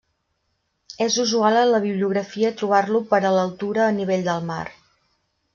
[1.05, 4.63] És usual en la bibliografia trobar-lo per a l'altura a nivell del mar.